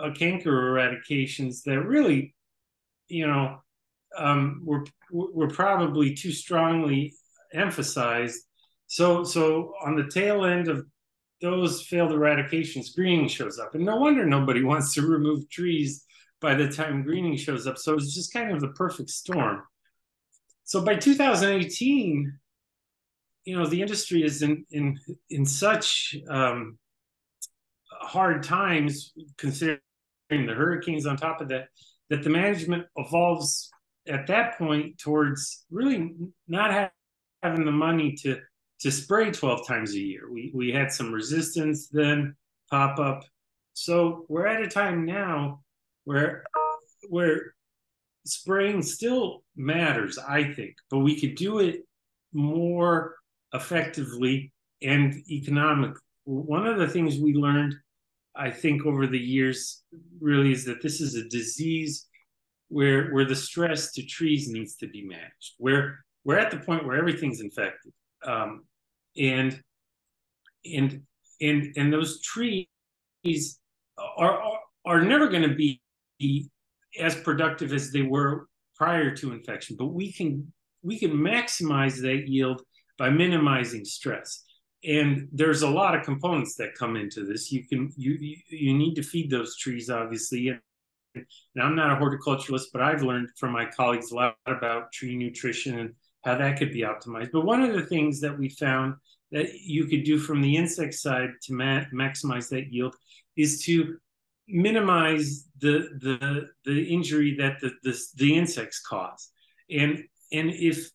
[0.00, 2.34] uh, canker eradications that really
[3.08, 3.58] you know
[4.16, 7.12] um, were were probably too strongly
[7.52, 8.40] emphasized.
[8.86, 10.86] So so on the tail end of
[11.44, 13.74] those failed eradications, greening shows up.
[13.74, 16.04] And no wonder nobody wants to remove trees
[16.40, 17.76] by the time greening shows up.
[17.76, 19.62] So it's just kind of the perfect storm.
[20.64, 22.32] So by 2018,
[23.44, 26.78] you know, the industry is in in in such um,
[27.90, 29.80] hard times, considering
[30.30, 31.68] the hurricanes on top of that,
[32.08, 33.70] that the management evolves
[34.08, 36.14] at that point towards really
[36.48, 36.90] not
[37.42, 38.40] having the money to
[38.80, 40.30] to spray 12 times a year.
[40.30, 42.36] We, we had some resistance then
[42.70, 43.24] pop up.
[43.72, 45.60] So we're at a time now
[46.04, 46.44] where,
[47.08, 47.54] where
[48.26, 51.86] spraying still matters, I think, but we could do it
[52.32, 53.16] more
[53.52, 56.00] effectively and economically.
[56.24, 57.74] One of the things we learned,
[58.34, 59.82] I think, over the years
[60.20, 62.06] really is that this is a disease
[62.68, 65.54] where where the stress to trees needs to be managed.
[65.58, 67.92] Where we're at the point where everything's infected
[68.26, 68.64] um,
[69.16, 69.60] and
[70.64, 71.02] and
[71.40, 72.66] and and those trees
[73.98, 75.80] are are, are never going to be,
[77.00, 82.28] as productive as they were prior to infection but we can we can maximize that
[82.28, 82.62] yield
[82.98, 84.44] by minimizing stress.
[84.84, 87.50] And there's a lot of components that come into this.
[87.50, 90.60] You can you you need to feed those trees obviously and
[91.62, 95.78] i'm not a horticulturalist but i've learned from my colleagues a lot about tree nutrition
[95.78, 97.30] and how that could be optimized.
[97.32, 98.94] But one of the things that we found
[99.32, 102.94] that you could do from the insect side to ma- maximize that yield
[103.36, 103.96] is to
[104.46, 109.30] minimize the the the injury that the, the the, insects cause.
[109.70, 110.90] And and if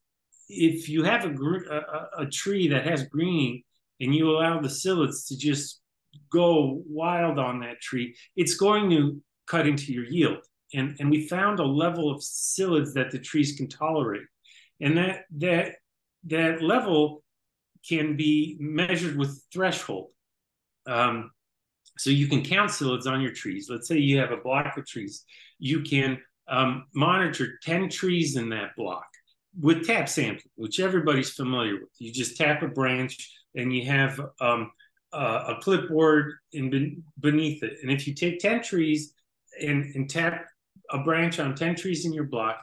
[0.48, 3.64] if you have a, a, a tree that has greening
[4.00, 5.82] and you allow the psyllids to just
[6.32, 10.40] go wild on that tree, it's going to cut into your yield.
[10.74, 14.22] And, and we found a level of psyllids that the trees can tolerate
[14.80, 15.76] and that that
[16.26, 17.24] that level
[17.88, 20.10] can be measured with threshold.
[20.86, 21.32] Um,
[21.98, 23.68] so you can count psyllids on your trees.
[23.70, 25.26] Let's say you have a block of trees.
[25.60, 29.06] You can um, monitor 10 trees in that block
[29.60, 31.90] with tap sampling, which everybody's familiar with.
[32.00, 34.72] You just tap a branch and you have um,
[35.12, 37.78] uh, a clipboard in beneath it.
[37.82, 39.14] And if you take 10 trees
[39.62, 40.46] and, and tap
[40.92, 42.62] a branch on 10 trees in your block,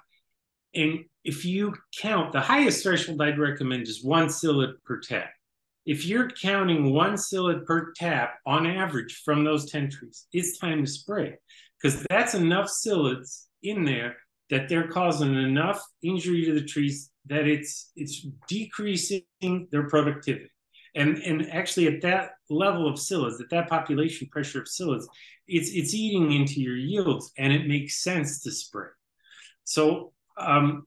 [0.75, 5.31] and if you count, the highest threshold I'd recommend is one psyllid per tap.
[5.85, 10.85] If you're counting one psyllid per tap on average from those 10 trees, it's time
[10.85, 11.35] to spray
[11.83, 14.17] because that's enough psyllids in there
[14.51, 19.25] that they're causing enough injury to the trees that it's it's decreasing
[19.73, 20.51] their productivity.
[20.95, 25.07] And, and actually at that level of psyllids, at that population pressure of psyllids,
[25.49, 28.91] it's it's eating into your yields and it makes sense to spray.
[29.65, 30.87] So um,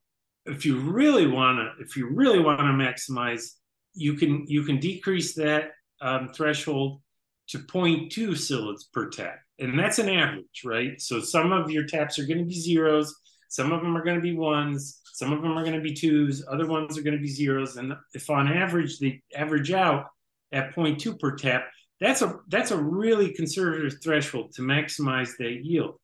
[0.49, 3.55] if you really want to, if you really want to maximize,
[3.93, 5.71] you can you can decrease that
[6.01, 7.01] um, threshold
[7.49, 9.39] to 0.2 psyllids per tap.
[9.57, 11.01] and that's an average, right?
[11.01, 13.15] So some of your taps are going to be zeros,
[13.49, 15.93] some of them are going to be ones, some of them are going to be
[15.93, 17.75] twos, other ones are going to be zeros.
[17.77, 20.05] And if on average they average out
[20.51, 21.65] at 0.2 per tap,
[21.99, 25.95] that's a that's a really conservative threshold to maximize that yield.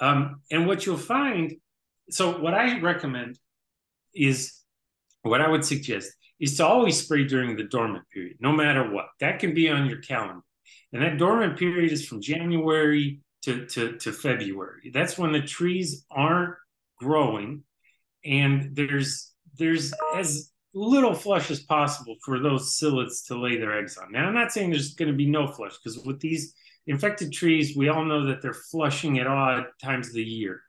[0.00, 1.54] Um, and what you'll find,
[2.10, 3.38] so what I recommend
[4.18, 4.52] is
[5.22, 9.06] what I would suggest is to always spray during the dormant period, no matter what.
[9.20, 10.42] That can be on your calendar.
[10.92, 14.90] And that dormant period is from January to, to, to February.
[14.92, 16.54] That's when the trees aren't
[16.98, 17.62] growing
[18.24, 23.96] and there's there's as little flush as possible for those psyllids to lay their eggs
[23.96, 24.12] on.
[24.12, 26.54] Now, I'm not saying there's going to be no flush because with these
[26.86, 30.62] infected trees, we all know that they're flushing at odd times of the year.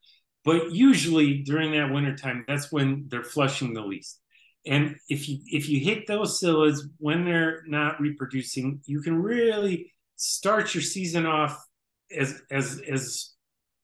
[0.46, 4.20] But usually during that winter time, that's when they're flushing the least.
[4.66, 9.94] And if you if you hit those psyllids when they're not reproducing, you can really
[10.16, 11.58] start your season off
[12.16, 13.32] as as as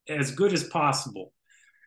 [0.08, 1.34] as good as possible.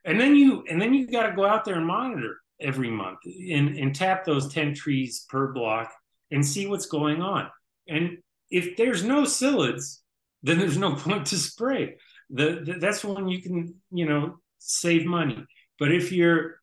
[0.05, 3.19] And then you and then you got to go out there and monitor every month
[3.25, 5.93] and, and tap those 10 trees per block
[6.31, 7.49] and see what's going on.
[7.89, 8.19] And
[8.51, 9.99] if there's no psyllids,
[10.43, 11.97] then there's no point to spray.
[12.31, 15.45] The, the, that's when you can, you know, save money.
[15.79, 16.61] But if you're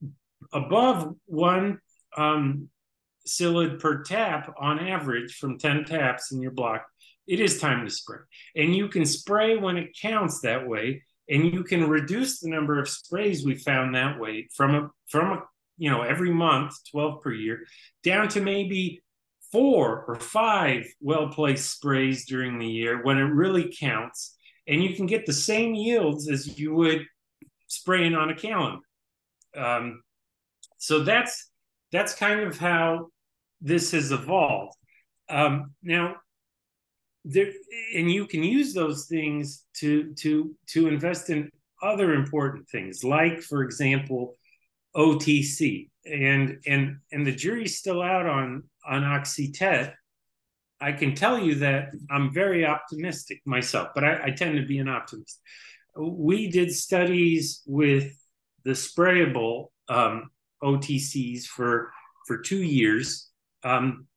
[0.53, 1.79] above one
[2.17, 2.69] um,
[3.27, 6.85] psyllid per tap on average from 10 taps in your block,
[7.27, 8.19] it is time to spray.
[8.55, 11.03] And you can spray when it counts that way.
[11.27, 15.31] And you can reduce the number of sprays we found that way from a from
[15.31, 15.41] a
[15.77, 17.65] you know every month 12 per year
[18.03, 19.01] down to maybe
[19.51, 24.37] four or five well placed sprays during the year when it really counts
[24.67, 27.05] and you can get the same yields as you would
[27.75, 28.85] spraying on a calendar
[29.57, 30.01] um,
[30.77, 31.51] so that's
[31.91, 33.07] that's kind of how
[33.61, 34.75] this has evolved
[35.29, 36.15] um, now
[37.23, 37.51] there
[37.95, 41.49] and you can use those things to to to invest in
[41.81, 44.35] other important things like for example
[44.95, 49.93] OTC, and and and the jury's still out on on Oxytet.
[50.79, 54.79] I can tell you that I'm very optimistic myself, but I, I tend to be
[54.79, 55.39] an optimist.
[55.97, 58.13] We did studies with
[58.63, 60.29] the sprayable um,
[60.63, 61.91] OTCs for
[62.27, 63.29] for two years,
[63.63, 64.07] um,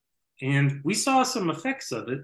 [0.41, 2.21] and we saw some effects of it.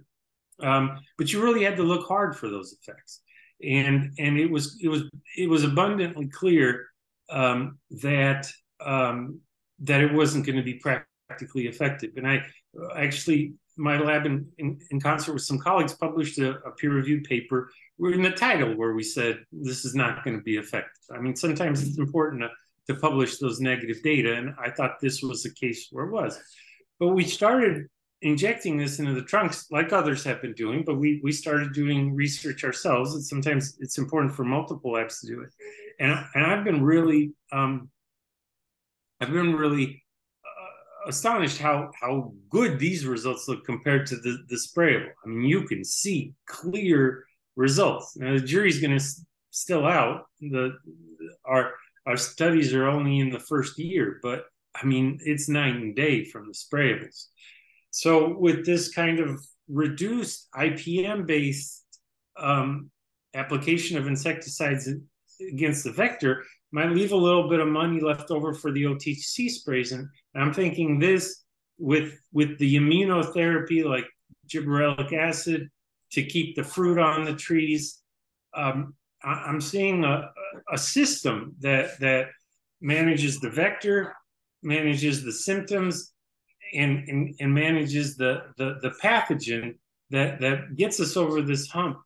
[0.60, 3.22] Um, but you really had to look hard for those effects,
[3.62, 5.02] and and it was it was
[5.36, 6.86] it was abundantly clear
[7.30, 8.50] um, that
[8.84, 9.40] um,
[9.80, 12.12] that it wasn't going to be practically effective.
[12.16, 12.44] And I
[12.96, 17.70] actually, my lab in, in, in concert with some colleagues published a, a peer-reviewed paper
[17.98, 21.02] in the title where we said this is not going to be effective.
[21.14, 22.50] I mean, sometimes it's important to,
[22.92, 26.38] to publish those negative data, and I thought this was the case where it was.
[26.98, 27.86] But we started
[28.22, 32.14] injecting this into the trunks like others have been doing, but we, we started doing
[32.14, 33.14] research ourselves.
[33.14, 35.50] And sometimes it's important for multiple labs to do it
[35.98, 37.90] and and I've been really um,
[39.20, 40.03] I've been really
[41.06, 45.10] astonished how how good these results look compared to the the sprayable.
[45.24, 47.24] I mean, you can see clear
[47.56, 48.16] results.
[48.16, 49.04] Now the jury's going to
[49.50, 50.26] still out.
[50.40, 50.76] The
[51.44, 51.72] our
[52.06, 54.44] our studies are only in the first year, but
[54.74, 57.26] I mean it's night and day from the sprayables.
[57.90, 61.84] So with this kind of reduced IPM based
[62.36, 62.90] um,
[63.34, 64.88] application of insecticides
[65.52, 66.44] against the vector
[66.74, 69.92] might leave a little bit of money left over for the OTC sprays.
[69.92, 71.44] And I'm thinking this
[71.78, 74.06] with with the immunotherapy like
[74.52, 75.70] gibberellic acid
[76.10, 78.02] to keep the fruit on the trees.
[78.56, 80.32] Um, I, am seeing a,
[80.72, 82.30] a system that that
[82.80, 84.12] manages the vector,
[84.64, 86.12] manages the symptoms,
[86.74, 89.76] and and, and manages the, the the pathogen
[90.10, 91.98] that that gets us over this hump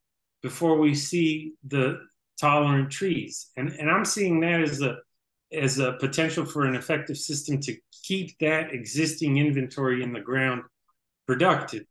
[0.43, 2.07] before we see the
[2.41, 3.51] tolerant trees.
[3.57, 4.97] And, and I'm seeing that as a
[5.51, 10.63] as a potential for an effective system to keep that existing inventory in the ground
[11.27, 11.85] productive.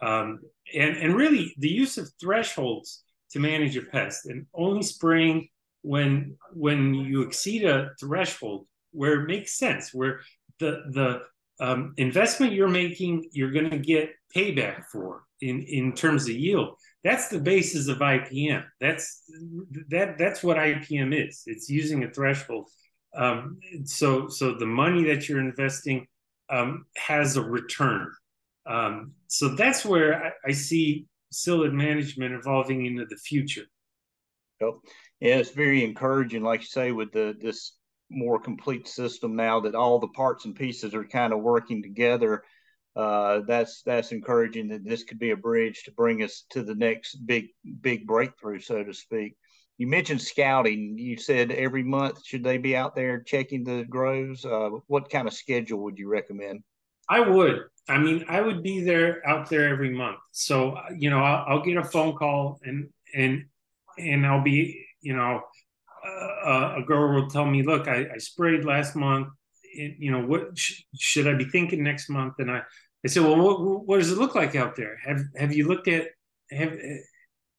[0.00, 0.38] Um,
[0.72, 5.48] and, and really the use of thresholds to manage a pest and only spraying
[5.82, 10.20] when when you exceed a threshold where it makes sense, where
[10.60, 11.22] the the
[11.60, 16.76] um, investment you're making, you're going to get payback for in in terms of yield.
[17.04, 18.64] That's the basis of IPM.
[18.80, 19.22] That's
[19.88, 21.42] that that's what IPM is.
[21.46, 22.68] It's using a threshold.
[23.14, 26.06] Um, so so the money that you're investing
[26.48, 28.10] um, has a return.
[28.66, 33.64] Um, so that's where I, I see psyllid management evolving into the future.
[34.60, 34.80] Well,
[35.18, 37.76] yeah, it's very encouraging, like you say, with the this
[38.10, 42.44] more complete system now that all the parts and pieces are kind of working together
[42.94, 46.74] uh, that's that's encouraging that this could be a bridge to bring us to the
[46.74, 47.46] next big
[47.80, 49.34] big breakthrough, so to speak.
[49.78, 50.96] You mentioned scouting.
[50.98, 54.44] You said every month should they be out there checking the groves?
[54.44, 56.62] Uh, what kind of schedule would you recommend?
[57.08, 57.64] I would.
[57.88, 60.18] I mean, I would be there out there every month.
[60.32, 63.44] So you know, I'll, I'll get a phone call and and
[63.98, 65.40] and I'll be you know,
[66.46, 69.28] uh, a girl will tell me, "Look, I, I sprayed last month
[69.74, 72.34] you know, what sh- should I be thinking next month?
[72.38, 72.62] And I,
[73.04, 74.98] I said, well, what, what does it look like out there?
[75.04, 76.08] Have Have you looked at
[76.50, 76.76] have?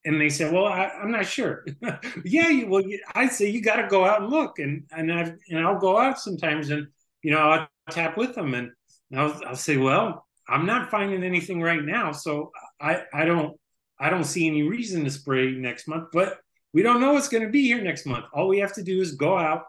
[0.05, 1.65] And they said, well, I, am not sure.
[2.25, 2.83] yeah, you, well,
[3.15, 5.97] I say you got to go out and look, and and I and I'll go
[5.97, 6.87] out sometimes, and
[7.21, 8.71] you know, I'll tap with them, and
[9.15, 13.57] I'll, I'll say, well, I'm not finding anything right now, so I I don't
[13.99, 16.39] I don't see any reason to spray next month, but
[16.73, 18.25] we don't know what's going to be here next month.
[18.33, 19.63] All we have to do is go out,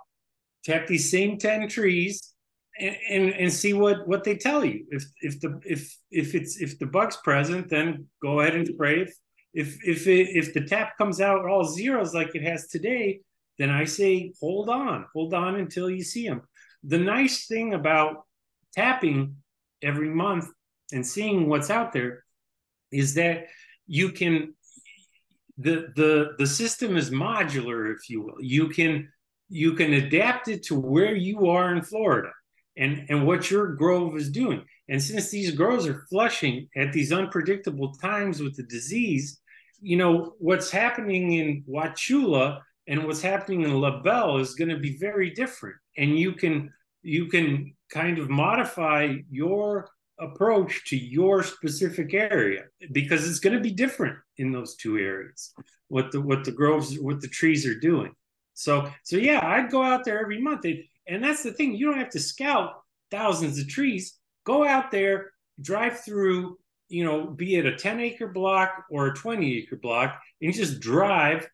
[0.64, 2.34] tap these same 10 trees
[2.78, 4.84] and, and, and see what what they tell you.
[4.90, 9.02] If if the if if it's if the bug's present, then go ahead and spray.
[9.02, 9.14] If
[9.52, 13.20] if if it, if the tap comes out all zeros like it has today,
[13.58, 16.42] then I say hold on, hold on until you see them.
[16.82, 18.24] The nice thing about
[18.74, 19.36] tapping
[19.82, 20.46] every month
[20.92, 22.24] and seeing what's out there
[22.90, 23.46] is that
[23.86, 24.54] you can
[25.58, 29.08] the the the system is modular if you will you can
[29.48, 32.30] you can adapt it to where you are in florida
[32.76, 34.64] and and what your grove is doing.
[34.88, 39.40] And since these groves are flushing at these unpredictable times with the disease,
[39.80, 44.96] you know what's happening in Wauchula and what's happening in LaBelle is going to be
[44.98, 45.76] very different.
[45.96, 46.72] And you can
[47.02, 53.60] you can kind of modify your approach to your specific area because it's going to
[53.60, 55.52] be different in those two areas
[55.88, 58.12] what the what the groves what the trees are doing
[58.52, 60.64] so so yeah i'd go out there every month
[61.07, 61.74] and that's the thing.
[61.74, 64.18] You don't have to scout thousands of trees.
[64.44, 69.14] Go out there, drive through, you know, be it a 10 acre block or a
[69.14, 71.48] 20 acre block, and just drive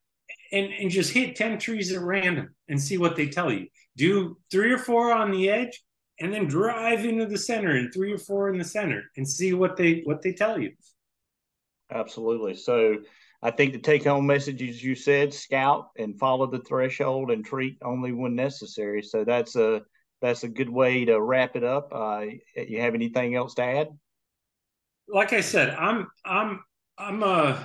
[0.53, 3.67] and, and just hit 10 trees at random and see what they tell you.
[3.97, 5.83] Do three or four on the edge
[6.21, 9.53] and then drive into the center and three or four in the center and see
[9.53, 10.73] what they what they tell you.
[11.91, 12.55] Absolutely.
[12.55, 12.99] So
[13.43, 17.45] I think the take home message is you said scout and follow the threshold and
[17.45, 19.03] treat only when necessary.
[19.03, 19.83] So that's a
[20.21, 21.91] that's a good way to wrap it up.
[21.93, 23.89] Uh, you have anything else to add?
[25.09, 26.63] Like I said, I'm I'm
[26.99, 27.65] I'm a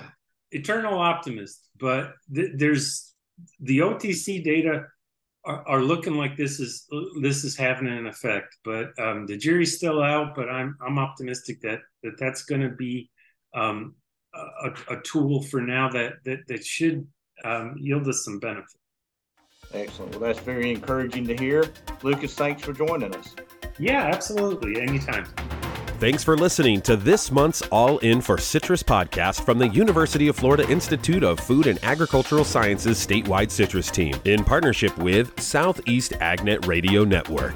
[0.50, 3.12] eternal optimist, but th- there's
[3.60, 4.86] the OTC data
[5.44, 6.88] are, are, looking like this is
[7.20, 8.56] this is having an effect.
[8.64, 10.34] But um, the jury's still out.
[10.34, 13.10] But I'm I'm optimistic that that that's going to be
[13.54, 13.94] um,
[14.64, 17.06] a, a tool for now that that, that should
[17.44, 18.80] um, yield us some benefit.
[19.74, 20.12] Excellent.
[20.12, 21.64] Well, that's very encouraging to hear.
[22.00, 23.34] Lukasz, thanks for joining us.
[23.78, 24.80] Yeah, absolutely.
[24.80, 25.26] Anytime.
[25.98, 30.36] Thanks for listening to this month's All In for Citrus podcast from the University of
[30.36, 36.66] Florida Institute of Food and Agricultural Sciences statewide citrus team in partnership with Southeast AgNet
[36.66, 37.54] Radio Network.